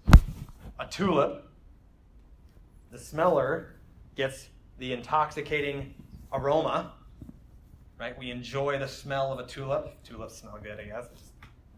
[0.80, 1.51] A tulip,
[2.92, 3.76] the smeller
[4.16, 5.94] gets the intoxicating
[6.34, 6.94] aroma,
[8.00, 8.18] right?
[8.18, 10.04] We enjoy the smell of a tulip.
[10.04, 11.08] Tulips smell good, I guess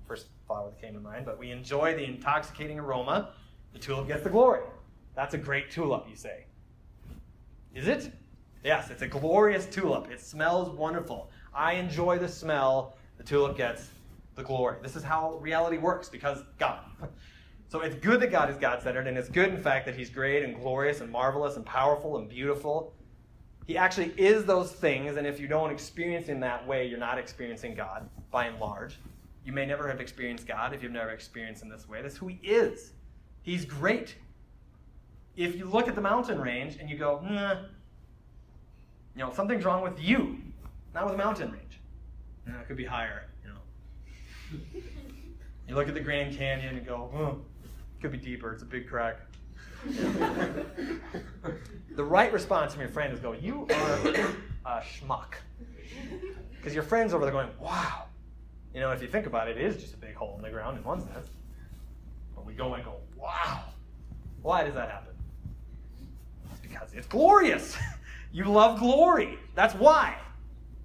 [0.07, 3.29] first flower that came to mind, but we enjoy the intoxicating aroma.
[3.73, 4.61] The tulip gets the glory.
[5.15, 6.45] That's a great tulip, you say.
[7.73, 8.11] Is it?
[8.63, 10.11] Yes, it's a glorious tulip.
[10.11, 11.29] It smells wonderful.
[11.53, 12.97] I enjoy the smell.
[13.17, 13.89] The tulip gets
[14.35, 14.77] the glory.
[14.81, 16.79] This is how reality works because God.
[17.73, 20.11] So it's good that God is God centered, and it's good, in fact, that He's
[20.11, 22.93] great and glorious and marvelous and powerful and beautiful.
[23.65, 27.17] He actually is those things, and if you don't experience in that way, you're not
[27.17, 28.99] experiencing God by and large.
[29.43, 32.03] You may never have experienced God if you've never experienced in this way.
[32.03, 32.91] That's who He is.
[33.41, 34.17] He's great.
[35.35, 37.55] If you look at the mountain range and you go, nah,
[39.15, 40.37] you know, something's wrong with you,
[40.93, 41.79] not with the mountain range.
[42.45, 44.81] You it could be higher, you know.
[45.65, 47.52] You look at the Grand Canyon and go, it
[48.03, 48.51] could be deeper.
[48.51, 49.15] It's a big crack.
[51.95, 54.25] the right response from your friend is go, you are
[54.65, 55.35] a schmuck.
[56.51, 58.07] Because your friend's over there going, wow.
[58.73, 60.49] You know, if you think about it, it is just a big hole in the
[60.49, 61.29] ground in one sense.
[62.35, 63.63] But we go and go, wow.
[64.41, 65.13] Why does that happen?
[66.51, 67.77] It's because it's glorious.
[68.33, 69.39] you love glory.
[69.55, 70.17] That's why.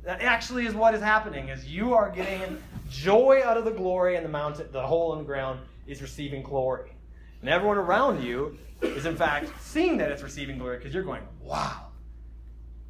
[0.04, 4.14] That actually is what is happening is you are getting joy out of the glory
[4.14, 6.92] and the mountain the hole in the ground is receiving glory.
[7.40, 11.22] And everyone around you is in fact seeing that it's receiving glory because you're going,
[11.40, 11.86] wow.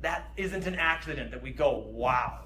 [0.00, 2.44] That isn't an accident that we go, wow.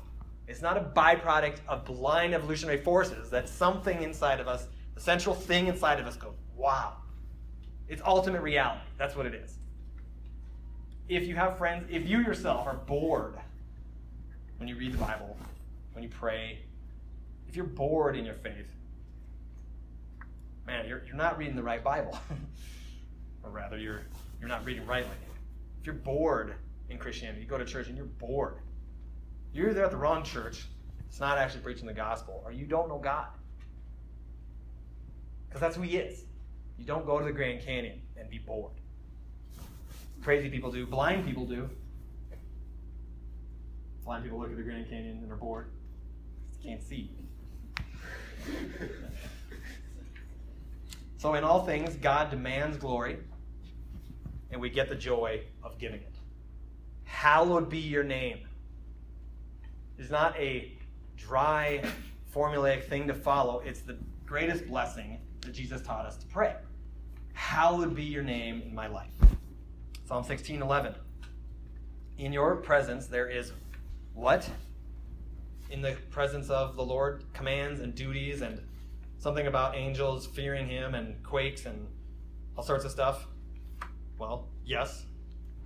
[0.48, 5.34] It's not a byproduct of blind evolutionary forces that something inside of us, the central
[5.34, 6.96] thing inside of us goes, wow.
[7.88, 8.80] It's ultimate reality.
[8.98, 9.58] That's what it is.
[11.08, 13.34] If you have friends, if you yourself are bored
[14.56, 15.36] when you read the Bible,
[15.92, 16.60] when you pray,
[17.48, 18.68] if you're bored in your faith,
[20.66, 22.18] man, you're, you're not reading the right Bible.
[23.42, 24.02] or rather, you're,
[24.40, 25.16] you're not reading rightly.
[25.80, 26.54] If you're bored
[26.88, 28.56] in Christianity, you go to church and you're bored,
[29.52, 30.66] you're either at the wrong church,
[31.08, 33.26] it's not actually preaching the gospel, or you don't know God.
[35.48, 36.24] Because that's who He is.
[36.78, 38.72] You don't go to the Grand Canyon and be bored.
[40.22, 41.68] Crazy people do, blind people do.
[44.04, 45.70] Blind people look at the Grand Canyon and are bored.
[46.62, 47.10] Can't see.
[51.22, 53.16] so, in all things, God demands glory,
[54.50, 56.16] and we get the joy of giving it.
[57.04, 58.40] Hallowed be your name.
[59.98, 60.72] is not a
[61.16, 61.80] dry,
[62.34, 63.60] formulaic thing to follow.
[63.64, 66.56] It's the greatest blessing that Jesus taught us to pray.
[67.34, 69.14] Hallowed be your name in my life.
[70.08, 70.92] Psalm 16 11.
[72.18, 73.52] In your presence there is
[74.12, 74.50] what?
[75.70, 78.60] In the presence of the Lord, commands and duties, and
[79.22, 81.86] something about angels fearing him and quakes and
[82.56, 83.28] all sorts of stuff.
[84.18, 85.04] Well, yes.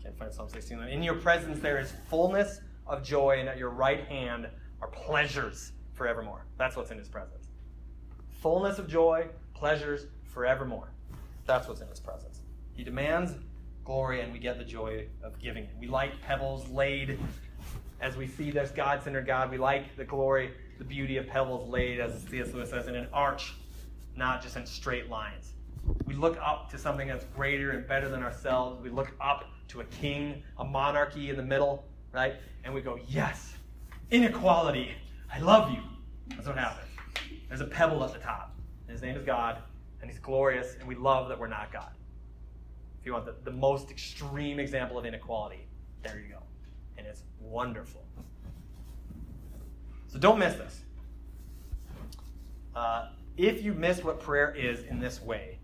[0.02, 0.78] Can't find Psalm 16.
[0.82, 4.46] In your presence there is fullness of joy, and at your right hand
[4.82, 6.44] are pleasures forevermore.
[6.58, 7.46] That's what's in his presence.
[8.42, 10.92] Fullness of joy, pleasures forevermore.
[11.46, 12.42] That's what's in his presence.
[12.74, 13.32] He demands
[13.84, 15.70] glory, and we get the joy of giving it.
[15.80, 17.18] We like pebbles laid
[18.02, 19.50] as we see this God centered God.
[19.50, 22.52] We like the glory, the beauty of pebbles laid, as C.S.
[22.52, 23.54] Lewis says, in an arch,
[24.16, 25.52] not just in straight lines.
[26.06, 28.82] We look up to something that's greater and better than ourselves.
[28.82, 32.34] We look up to a king, a monarchy in the middle, right?
[32.64, 33.54] And we go, yes,
[34.10, 34.90] inequality.
[35.32, 35.82] I love you.
[36.28, 36.88] That's what happens.
[37.48, 38.54] There's a pebble at the top.
[38.88, 39.58] His name is God,
[40.00, 41.90] and he's glorious, and we love that we're not God
[43.00, 45.66] If you want the, the most extreme example of inequality,
[46.02, 46.42] there you go.
[46.96, 48.04] And it's wonderful.
[50.08, 50.80] So don't miss this.
[52.74, 55.58] Uh, if you miss what prayer is in this way,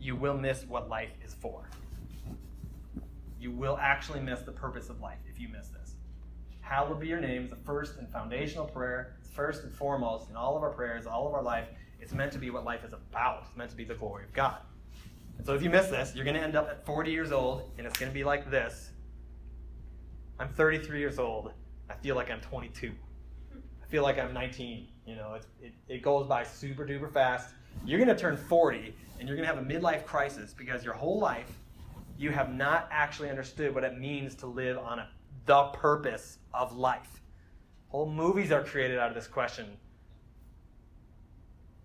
[0.00, 1.68] you will miss what life is for.
[3.40, 5.94] You will actually miss the purpose of life if you miss this.
[6.60, 9.16] Hallowed be your name is the first and foundational prayer.
[9.34, 11.68] First and foremost in all of our prayers, all of our life.
[12.00, 13.44] It's meant to be what life is about.
[13.46, 14.58] It's meant to be the glory of God.
[15.36, 17.70] And so if you miss this, you're going to end up at 40 years old,
[17.78, 18.90] and it's going to be like this.
[20.38, 21.52] I'm 33 years old.
[21.88, 22.92] I feel like I'm 22.
[23.88, 24.88] Feel like I'm 19.
[25.06, 27.54] You know, it, it goes by super duper fast.
[27.84, 30.94] You're going to turn 40, and you're going to have a midlife crisis because your
[30.94, 31.50] whole life
[32.18, 35.08] you have not actually understood what it means to live on a,
[35.46, 37.22] the purpose of life.
[37.88, 39.66] Whole movies are created out of this question.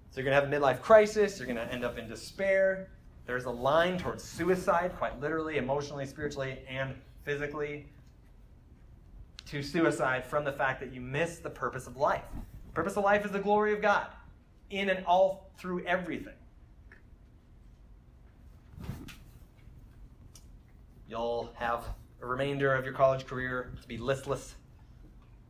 [0.09, 1.37] So you're going to have a midlife crisis.
[1.37, 2.89] You're going to end up in despair.
[3.25, 7.87] There's a line towards suicide, quite literally, emotionally, spiritually, and physically,
[9.47, 12.23] to suicide from the fact that you miss the purpose of life.
[12.67, 14.07] The purpose of life is the glory of God
[14.69, 16.33] in and all through everything.
[21.07, 21.85] You'll have
[22.21, 24.55] a remainder of your college career to be listless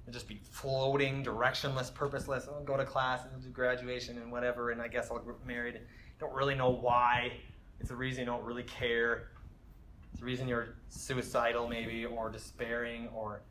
[0.06, 2.48] and just be floating, directionless, purposeless.
[2.50, 5.80] I'll go to class and do graduation and whatever, and I guess I'll get married.
[6.20, 7.34] Don't really know why.
[7.80, 9.30] It's a reason you don't really care.
[10.12, 13.42] It's the reason you're suicidal, maybe, or despairing, or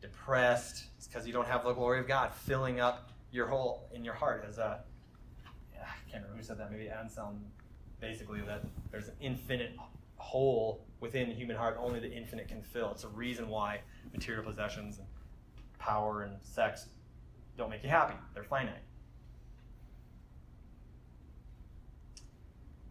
[0.00, 0.84] depressed.
[0.96, 4.14] It's because you don't have the glory of God filling up your hole in your
[4.14, 4.44] heart.
[4.48, 4.80] As a,
[5.74, 6.70] I can't remember who said that.
[6.70, 7.40] Maybe Anselm.
[8.00, 9.76] Basically, that there's an infinite
[10.16, 12.90] hole within the human heart only the infinite can fill.
[12.92, 13.80] It's a reason why
[14.12, 15.06] material possessions and
[15.78, 16.86] power and sex
[17.58, 18.14] don't make you happy.
[18.32, 18.74] They're finite.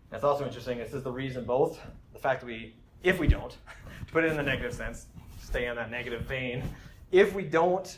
[0.10, 0.78] That's also interesting.
[0.78, 1.80] This is the reason both
[2.14, 3.58] the fact that we, if we don't, to
[4.12, 5.06] put it in the negative sense,
[5.42, 6.64] stay on that negative vein,
[7.12, 7.98] if we don't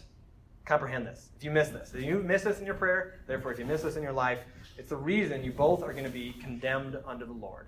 [0.65, 3.59] comprehend this, if you miss this, if you miss this in your prayer, therefore if
[3.59, 4.39] you miss this in your life,
[4.77, 7.67] it's the reason you both are going to be condemned under the Lord.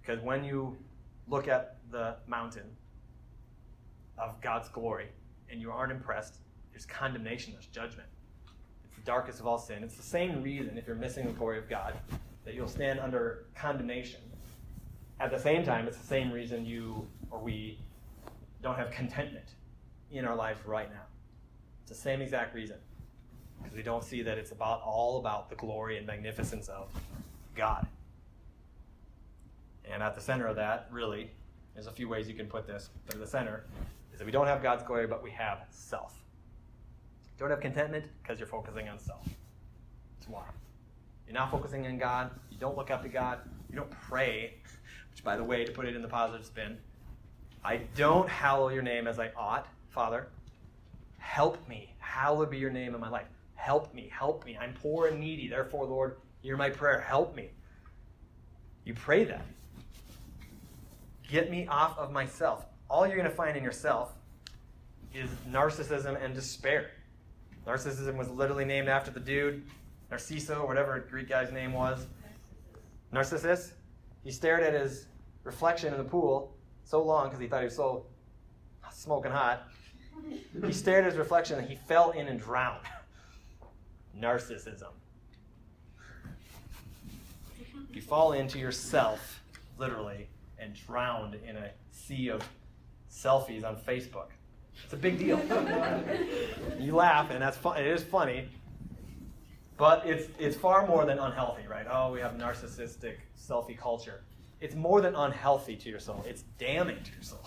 [0.00, 0.76] Because when you
[1.28, 2.66] look at the mountain
[4.16, 5.08] of God's glory
[5.50, 6.36] and you aren't impressed,
[6.70, 8.08] there's condemnation, there's judgment.
[8.84, 9.82] It's the darkest of all sin.
[9.82, 11.94] It's the same reason, if you're missing the glory of God,
[12.44, 14.20] that you'll stand under condemnation.
[15.18, 17.80] At the same time, it's the same reason you or we
[18.62, 19.55] don't have contentment
[20.10, 21.02] in our life right now.
[21.82, 22.76] It's the same exact reason.
[23.62, 26.90] Because we don't see that it's about all about the glory and magnificence of
[27.54, 27.86] God.
[29.90, 31.30] And at the center of that, really,
[31.74, 33.64] there's a few ways you can put this, but at the center
[34.12, 36.14] is that we don't have God's glory, but we have self.
[37.38, 39.24] Don't have contentment because you're focusing on self.
[40.18, 40.44] That's why.
[41.26, 42.30] You're not focusing on God.
[42.50, 43.40] You don't look up to God.
[43.68, 44.54] You don't pray,
[45.12, 46.78] which, by the way, to put it in the positive spin,
[47.64, 49.66] I don't hallow your name as I ought,
[49.96, 50.28] Father.
[51.16, 51.94] Help me.
[51.98, 53.28] Hallowed be your name in my life.
[53.54, 54.10] Help me.
[54.12, 54.54] Help me.
[54.60, 55.48] I'm poor and needy.
[55.48, 57.00] Therefore, Lord, hear my prayer.
[57.00, 57.48] Help me.
[58.84, 59.46] You pray that.
[61.30, 62.66] Get me off of myself.
[62.90, 64.12] All you're going to find in yourself
[65.14, 66.90] is narcissism and despair.
[67.66, 69.64] Narcissism was literally named after the dude,
[70.12, 72.06] Narciso, whatever Greek guy's name was.
[73.12, 73.72] Narcissus.
[74.24, 75.06] He stared at his
[75.42, 76.54] reflection in the pool
[76.84, 78.04] so long because he thought he was so
[78.92, 79.68] smoking hot.
[80.64, 82.80] He stared at his reflection and he fell in and drowned.
[84.20, 84.92] Narcissism.
[87.92, 89.42] You fall into yourself,
[89.78, 92.42] literally, and drowned in a sea of
[93.10, 94.28] selfies on Facebook.
[94.84, 95.40] It's a big deal.
[96.78, 97.78] you laugh, and that's fun.
[97.78, 98.48] It is funny,
[99.78, 101.86] but it's it's far more than unhealthy, right?
[101.90, 104.22] Oh, we have narcissistic selfie culture.
[104.60, 106.24] It's more than unhealthy to your soul.
[106.26, 107.40] It's damning to your soul.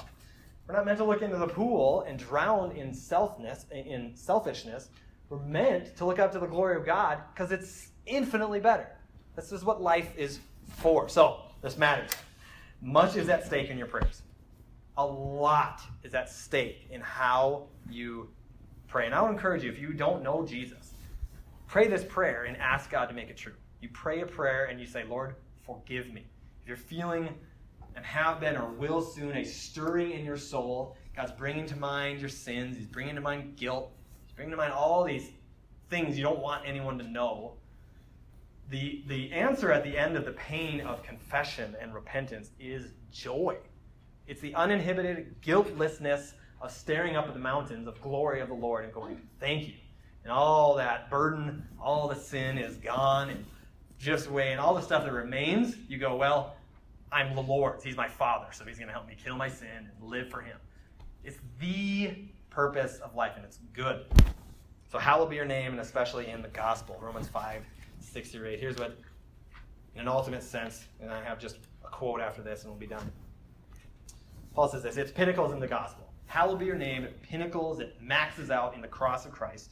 [0.69, 4.89] We're not meant to look into the pool and drown in selfness, in selfishness.
[5.27, 8.87] We're meant to look up to the glory of God because it's infinitely better.
[9.35, 10.39] This is what life is
[10.77, 11.09] for.
[11.09, 12.11] So this matters.
[12.83, 14.21] Much is at stake in your prayers.
[14.97, 18.29] A lot is at stake in how you
[18.87, 19.07] pray.
[19.07, 20.93] And I would encourage you, if you don't know Jesus,
[21.65, 23.53] pray this prayer and ask God to make it true.
[23.81, 25.33] You pray a prayer and you say, Lord,
[25.65, 26.25] forgive me.
[26.61, 27.29] If you're feeling
[27.99, 32.21] and have been or will soon a stirring in your soul, God's bringing to mind
[32.21, 33.91] your sins, He's bringing to mind guilt,
[34.25, 35.29] He's bringing to mind all these
[35.89, 37.55] things you don't want anyone to know.
[38.69, 43.57] The, the answer at the end of the pain of confession and repentance is joy.
[44.27, 48.85] It's the uninhibited guiltlessness of staring up at the mountains of glory of the Lord
[48.85, 49.73] and going, Thank you.
[50.23, 53.45] And all that burden, all the sin is gone and
[53.97, 56.55] just away, and all the stuff that remains, you go, Well,
[57.11, 57.83] I'm the Lord's.
[57.83, 60.41] He's my Father, so He's going to help me kill my sin and live for
[60.41, 60.57] Him.
[61.23, 62.13] It's the
[62.49, 64.05] purpose of life, and it's good.
[64.91, 66.99] So, hallowed be your name, and especially in the gospel.
[67.01, 67.63] Romans 5,
[67.99, 68.59] 6 through 8.
[68.59, 68.97] Here's what,
[69.95, 72.87] in an ultimate sense, and I have just a quote after this, and we'll be
[72.87, 73.11] done.
[74.53, 76.11] Paul says this It's pinnacles in the gospel.
[76.25, 77.03] Hallowed be your name.
[77.03, 79.71] It pinnacles, it maxes out in the cross of Christ.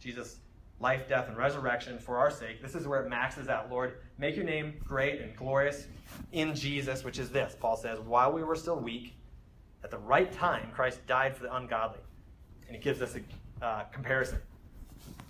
[0.00, 0.40] Jesus'
[0.82, 2.60] life, death, and resurrection for our sake.
[2.60, 3.70] This is where it maxes out.
[3.70, 5.86] Lord, make your name great and glorious
[6.32, 7.56] in Jesus, which is this.
[7.58, 9.14] Paul says, while we were still weak,
[9.84, 12.00] at the right time, Christ died for the ungodly.
[12.66, 14.38] And he gives us a uh, comparison.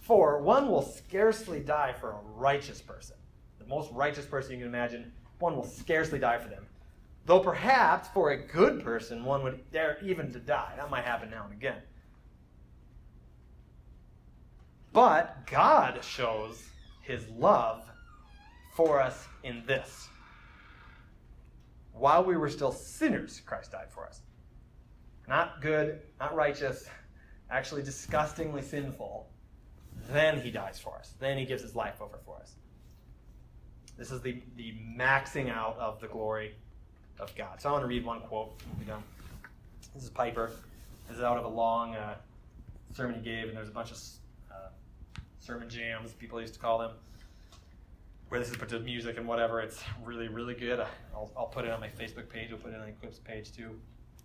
[0.00, 3.16] For one will scarcely die for a righteous person.
[3.58, 6.66] The most righteous person you can imagine, one will scarcely die for them.
[7.26, 10.72] Though perhaps for a good person, one would dare even to die.
[10.76, 11.82] That might happen now and again.
[14.92, 16.62] But God shows
[17.00, 17.82] his love
[18.74, 20.08] for us in this.
[21.92, 24.20] While we were still sinners, Christ died for us.
[25.28, 26.88] Not good, not righteous,
[27.50, 29.28] actually disgustingly sinful.
[30.10, 31.14] Then he dies for us.
[31.20, 32.54] Then he gives his life over for us.
[33.96, 36.54] This is the, the maxing out of the glory
[37.20, 37.60] of God.
[37.60, 38.58] So I want to read one quote.
[39.94, 40.50] This is Piper.
[41.08, 42.16] This is out of a long uh,
[42.94, 43.98] sermon he gave, and there's a bunch of
[45.42, 46.92] sermon jams, people used to call them.
[48.28, 49.60] where this is put to music and whatever.
[49.60, 50.80] It's really, really good.
[51.12, 52.48] I'll, I'll put it on my Facebook page.
[52.50, 53.78] We'll put it on the Equips page too.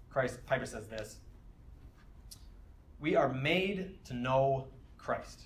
[0.10, 1.18] Christ Piper says this:
[3.00, 5.42] We are made to know Christ.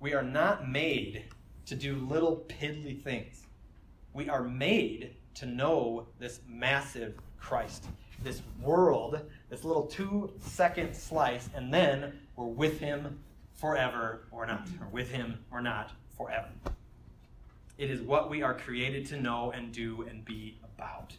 [0.00, 1.26] We are not made
[1.66, 3.42] to do little piddly things.
[4.14, 7.86] We are made to know this massive Christ,
[8.22, 13.20] this world, this little two second slice, and then we're with Him
[13.54, 16.48] forever or not, or with Him or not forever.
[17.78, 21.16] It is what we are created to know and do and be about.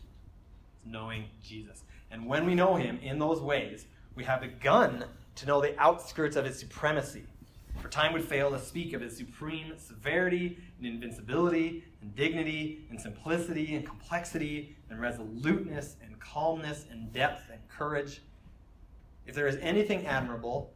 [0.85, 1.83] Knowing Jesus.
[2.11, 5.05] And when we know Him in those ways, we have begun
[5.35, 7.25] to know the outskirts of His supremacy
[7.87, 12.99] for time would fail to speak of his supreme severity and invincibility and dignity and
[12.99, 18.21] simplicity and complexity and resoluteness and calmness and depth and courage.
[19.25, 20.73] If there is anything admirable,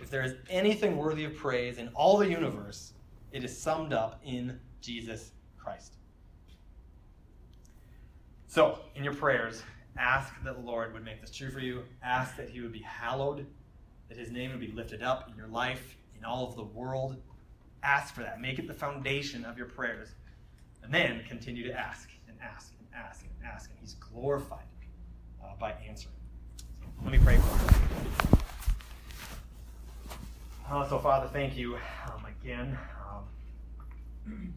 [0.00, 2.92] if there is anything worthy of praise in all the universe,
[3.32, 5.94] it is summed up in Jesus Christ.
[8.46, 9.64] So, in your prayers,
[9.98, 11.82] ask that the Lord would make this true for you.
[12.04, 13.44] Ask that he would be hallowed,
[14.08, 17.16] that his name would be lifted up in your life in all of the world.
[17.82, 18.40] Ask for that.
[18.40, 20.08] Make it the foundation of your prayers.
[20.82, 23.70] And then continue to ask and ask and ask and ask.
[23.70, 24.66] And He's glorified
[25.42, 26.14] uh, by answering.
[26.58, 28.38] So let me pray for you.
[30.70, 31.76] Uh, so, Father, thank you
[32.06, 32.78] um, again.
[34.26, 34.54] Um,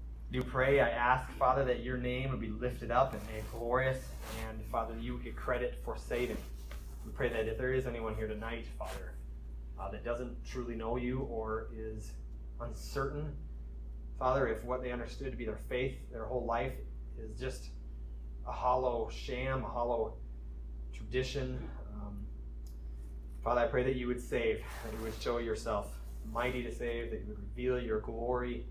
[0.32, 3.98] do pray, I ask, Father, that your name would be lifted up and made glorious,
[4.46, 6.36] and Father, you would get credit for saving.
[7.08, 9.14] We pray that if there is anyone here tonight, Father,
[9.80, 12.12] uh, that doesn't truly know you or is
[12.60, 13.32] uncertain,
[14.18, 16.74] Father, if what they understood to be their faith their whole life
[17.18, 17.70] is just
[18.46, 20.16] a hollow sham, a hollow
[20.92, 22.26] tradition, um,
[23.42, 25.98] Father, I pray that you would save, that you would show yourself
[26.30, 28.66] mighty to save, that you would reveal your glory,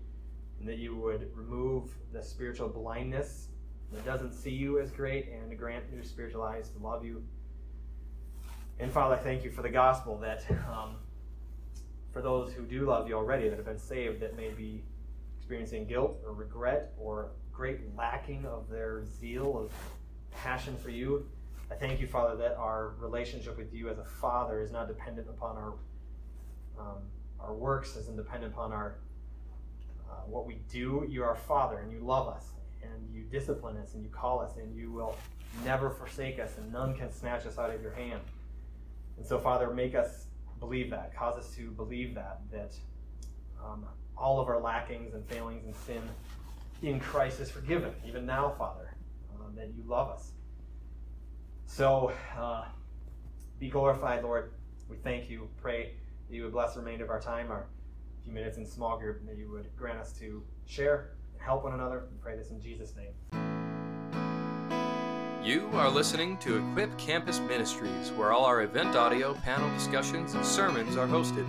[0.60, 3.48] and that you would remove the spiritual blindness
[3.92, 7.20] that doesn't see you as great and grant new spiritual eyes to love you
[8.80, 10.96] and Father, I thank you for the gospel that um,
[12.12, 14.82] for those who do love you already, that have been saved, that may be
[15.38, 19.72] experiencing guilt or regret or great lacking of their zeal, of
[20.30, 21.26] passion for you.
[21.70, 25.28] I thank you, Father, that our relationship with you as a father is not dependent
[25.28, 25.74] upon our
[26.78, 26.98] um,
[27.40, 28.96] our works, isn't dependent upon our
[30.08, 31.04] uh, what we do.
[31.08, 32.44] You are Father, and you love us,
[32.82, 35.16] and you discipline us, and you call us, and you will
[35.64, 38.20] never forsake us, and none can snatch us out of your hand.
[39.18, 40.26] And so, Father, make us
[40.60, 41.14] believe that.
[41.14, 42.74] Cause us to believe that, that
[43.64, 43.84] um,
[44.16, 46.02] all of our lackings and failings and sin
[46.82, 48.94] in Christ is forgiven, even now, Father,
[49.34, 50.32] uh, that you love us.
[51.66, 52.64] So, uh,
[53.58, 54.52] be glorified, Lord.
[54.88, 55.48] We thank you.
[55.60, 55.94] Pray
[56.28, 57.66] that you would bless the remainder of our time, our
[58.24, 61.64] few minutes in small group, and that you would grant us to share and help
[61.64, 62.04] one another.
[62.10, 63.57] We pray this in Jesus' name.
[65.42, 70.44] You are listening to Equip Campus Ministries, where all our event audio, panel discussions, and
[70.44, 71.46] sermons are hosted.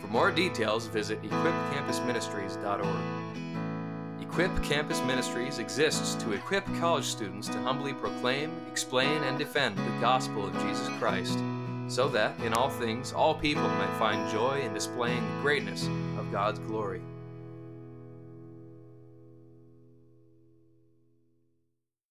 [0.00, 4.22] For more details, visit equipcampusministries.org.
[4.22, 10.00] Equip Campus Ministries exists to equip college students to humbly proclaim, explain, and defend the
[10.00, 11.40] gospel of Jesus Christ,
[11.88, 16.30] so that, in all things, all people might find joy in displaying the greatness of
[16.30, 17.02] God's glory.